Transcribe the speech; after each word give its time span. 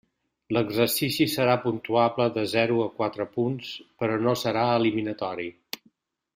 L'exercici 0.55 1.27
serà 1.33 1.57
puntuable 1.65 2.27
de 2.39 2.47
zero 2.55 2.79
a 2.87 2.89
quatre 3.01 3.29
punts, 3.37 3.71
però 4.01 4.19
no 4.27 4.37
serà 4.45 4.65
eliminatori. 4.81 5.51